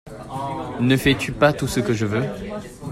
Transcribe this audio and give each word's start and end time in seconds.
Ne 0.79 0.97
fais-tu 0.97 1.31
pas 1.31 1.53
tout 1.53 1.67
ce 1.67 1.79
que 1.79 1.93
je 1.93 2.07
veux? 2.07 2.23